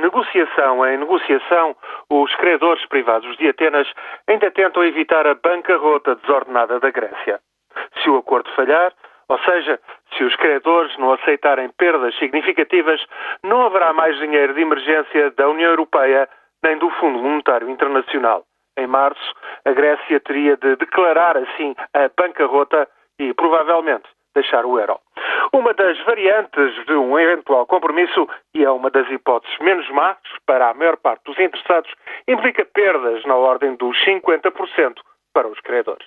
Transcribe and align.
negociação 0.00 0.86
em 0.86 0.98
negociação, 0.98 1.76
os 2.10 2.34
credores 2.36 2.84
privados 2.86 3.36
de 3.36 3.48
Atenas 3.48 3.86
ainda 4.26 4.50
tentam 4.50 4.84
evitar 4.84 5.26
a 5.26 5.34
bancarrota 5.34 6.16
desordenada 6.16 6.80
da 6.80 6.90
Grécia. 6.90 7.40
Se 8.02 8.10
o 8.10 8.16
acordo 8.16 8.50
falhar, 8.54 8.92
ou 9.28 9.38
seja, 9.40 9.78
se 10.16 10.24
os 10.24 10.34
credores 10.36 10.96
não 10.98 11.12
aceitarem 11.12 11.70
perdas 11.78 12.16
significativas, 12.18 13.00
não 13.44 13.64
haverá 13.64 13.92
mais 13.92 14.18
dinheiro 14.18 14.54
de 14.54 14.60
emergência 14.60 15.30
da 15.30 15.48
União 15.48 15.70
Europeia 15.70 16.28
nem 16.62 16.76
do 16.78 16.90
Fundo 16.90 17.20
Monetário 17.20 17.70
Internacional. 17.70 18.44
Em 18.76 18.86
março, 18.86 19.34
a 19.64 19.72
Grécia 19.72 20.20
teria 20.20 20.56
de 20.56 20.76
declarar 20.76 21.36
assim 21.36 21.74
a 21.94 22.10
bancarrota 22.16 22.88
e, 23.18 23.32
provavelmente, 23.34 24.08
deixar 24.34 24.64
o 24.64 24.78
euro. 24.78 24.98
Uma 25.70 25.74
das 25.74 26.00
variantes 26.00 26.84
de 26.84 26.94
um 26.94 27.16
eventual 27.16 27.64
compromisso, 27.64 28.28
e 28.52 28.64
é 28.64 28.70
uma 28.72 28.90
das 28.90 29.08
hipóteses 29.08 29.56
menos 29.60 29.88
más 29.90 30.16
para 30.44 30.68
a 30.68 30.74
maior 30.74 30.96
parte 30.96 31.22
dos 31.26 31.38
interessados, 31.38 31.88
implica 32.26 32.64
perdas 32.64 33.24
na 33.24 33.36
ordem 33.36 33.76
dos 33.76 33.96
50% 34.04 34.94
para 35.32 35.46
os 35.46 35.60
credores. 35.60 36.04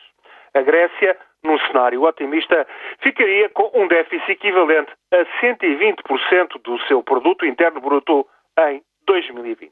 A 0.53 0.61
Grécia, 0.63 1.17
num 1.45 1.57
cenário 1.59 2.03
otimista, 2.03 2.67
ficaria 2.99 3.47
com 3.51 3.71
um 3.73 3.87
déficit 3.87 4.33
equivalente 4.33 4.91
a 5.13 5.23
120% 5.41 6.61
do 6.61 6.77
seu 6.81 7.01
produto 7.01 7.45
interno 7.45 7.79
bruto 7.79 8.27
em 8.59 8.81
2020. 9.07 9.71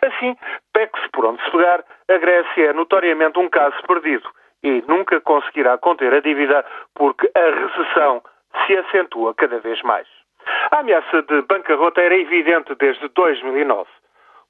Assim, 0.00 0.34
pegue-se 0.72 1.10
por 1.10 1.26
onde 1.26 1.44
se 1.44 1.50
pegar, 1.50 1.84
a 2.08 2.16
Grécia 2.16 2.70
é 2.70 2.72
notoriamente 2.72 3.38
um 3.38 3.50
caso 3.50 3.76
perdido 3.86 4.30
e 4.62 4.82
nunca 4.88 5.20
conseguirá 5.20 5.76
conter 5.76 6.14
a 6.14 6.20
dívida 6.20 6.64
porque 6.94 7.30
a 7.34 7.50
recessão 7.50 8.22
se 8.66 8.76
acentua 8.76 9.34
cada 9.34 9.58
vez 9.58 9.80
mais. 9.82 10.06
A 10.70 10.80
ameaça 10.80 11.22
de 11.22 11.42
bancarrota 11.42 12.00
era 12.00 12.16
evidente 12.16 12.74
desde 12.76 13.08
2009. 13.08 13.88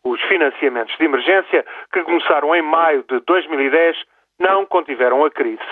Os 0.05 0.21
financiamentos 0.23 0.97
de 0.97 1.05
emergência, 1.05 1.65
que 1.93 2.03
começaram 2.03 2.55
em 2.55 2.63
maio 2.63 3.05
de 3.09 3.21
2010, 3.21 3.97
não 4.39 4.67
contiveram 4.67 5.25
a 5.25 5.31
crise. 5.31 5.63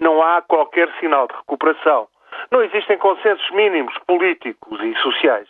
Não 0.00 0.22
há 0.22 0.42
qualquer 0.42 0.88
sinal 0.98 1.28
de 1.28 1.34
recuperação. 1.34 2.08
Não 2.50 2.62
existem 2.62 2.98
consensos 2.98 3.48
mínimos 3.50 3.96
políticos 4.06 4.80
e 4.82 4.94
sociais. 4.96 5.48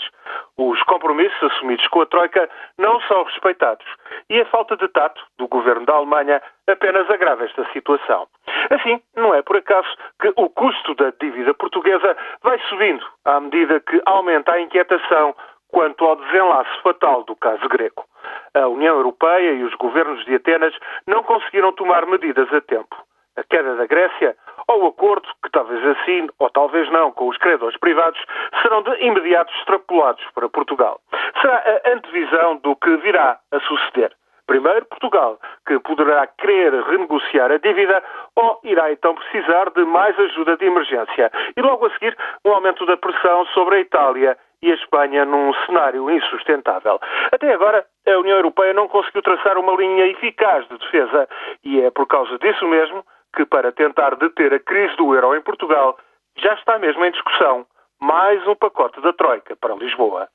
Os 0.57 0.83
compromissos 0.85 1.43
assumidos 1.43 1.87
com 1.89 2.03
a 2.03 2.07
Troika 2.07 2.49
não 2.79 3.01
são 3.03 3.23
respeitados 3.25 3.87
e 4.29 4.41
a 4.41 4.47
falta 4.47 4.77
de 4.77 4.89
tato 4.89 5.21
do 5.39 5.49
governo 5.49 5.87
da 5.87 5.95
Alemanha 5.95 6.43
apenas 6.69 7.09
agrava 7.11 7.45
esta 7.45 7.65
situação. 7.73 8.27
Assim, 8.71 9.01
não 9.17 9.35
é 9.35 9.43
por 9.43 9.57
acaso 9.57 9.89
que 10.21 10.33
o 10.37 10.49
custo 10.51 10.95
da 10.95 11.13
dívida 11.21 11.55
portuguesa 11.55 12.17
vai 12.43 12.59
subindo 12.69 13.05
à 13.25 13.41
medida 13.41 13.81
que 13.81 14.01
aumenta 14.07 14.53
a 14.53 14.61
inquietação 14.61 15.35
quanto 15.69 16.05
ao 16.05 16.17
desenlace 16.17 16.83
fatal 16.83 17.25
do 17.25 17.35
caso 17.37 17.69
greco. 17.69 18.05
A 18.55 18.69
União 18.69 18.97
Europeia 18.97 19.53
e 19.53 19.65
os 19.65 19.75
governos 19.75 20.25
de 20.25 20.37
Atenas 20.37 20.75
não 21.07 21.23
conseguiram 21.25 21.73
tomar 21.73 22.07
medidas 22.07 22.53
a 22.53 22.61
tempo. 22.61 22.97
A 23.37 23.43
queda 23.43 23.75
da 23.75 23.87
Grécia 23.87 24.37
ou 24.69 24.85
o 24.85 24.87
acordo, 24.87 25.29
que 25.43 25.51
talvez 25.51 25.85
assim, 25.85 26.29
ou 26.39 26.49
talvez 26.51 26.91
não, 26.91 27.11
com 27.13 27.29
os 27.29 27.37
credores 27.39 27.77
privados, 27.79 28.21
serão 28.63 28.83
de 28.83 29.05
imediato 29.05 29.53
extrapolados 29.59 30.25
para 30.35 30.49
Portugal. 30.49 31.01
Será 31.41 31.57
a 31.57 31.91
antevisão 31.91 32.57
do 32.59 32.77
que 32.77 32.97
virá 32.99 33.39
a 33.51 33.61
suceder. 33.61 34.13
Primeiro, 34.47 34.85
Portugal, 34.87 35.39
que 35.67 35.79
poderá 35.81 36.27
querer 36.27 36.73
renegociar 36.85 37.51
a 37.51 37.59
dívida 37.59 38.03
ou 38.37 38.61
irá 38.65 38.93
então 38.93 39.15
precisar 39.15 39.71
de 39.71 39.85
mais 39.85 40.19
ajuda 40.19 40.57
de 40.57 40.67
emergência. 40.67 41.31
E 41.57 41.63
logo 41.63 41.87
a 41.87 41.91
seguir, 41.91 42.17
um 42.45 42.53
aumento 42.53 42.85
da 42.85 42.97
pressão 42.97 43.47
sobre 43.47 43.77
a 43.77 43.81
Itália 43.81 44.37
e 44.63 44.71
a 44.71 44.75
Espanha 44.75 45.25
num 45.25 45.53
cenário 45.67 46.11
insustentável. 46.11 47.01
Até 47.33 47.53
agora, 47.53 47.87
a 48.07 48.19
União 48.19 48.37
Europeia 48.37 48.73
não 48.75 48.89
conseguiu 48.89 49.23
traçar 49.23 49.57
uma 49.59 49.75
linha 49.75 50.07
eficaz 50.07 50.67
de 50.69 50.79
defesa 50.79 51.29
e 51.65 51.81
é 51.81 51.91
por 51.91 52.07
causa 52.07 52.39
disso 52.39 52.67
mesmo 52.67 53.05
que, 53.35 53.45
para 53.45 53.73
tentar 53.73 54.17
deter 54.17 54.53
a 54.53 54.61
crise 54.61 54.97
do 54.97 55.15
euro 55.15 55.35
em 55.35 55.43
Portugal, 55.43 55.99
já 56.37 56.55
está 56.55 56.79
mesmo 56.79 57.05
em 57.05 57.11
discussão 57.11 57.67
mais 58.01 58.47
um 58.47 58.55
pacote 58.55 59.01
da 59.01 59.13
Troika 59.13 59.57
para 59.57 59.75
Lisboa. 59.75 60.29